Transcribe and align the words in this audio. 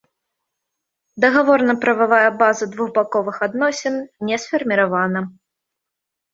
Дагаворна-прававая 1.25 2.31
база 2.41 2.63
двухбаковых 2.73 3.37
адносін 3.51 4.03
не 4.31 4.43
сфарміравана. 4.47 5.19